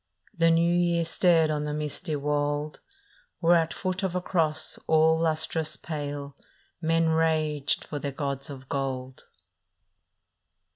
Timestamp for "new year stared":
0.49-1.51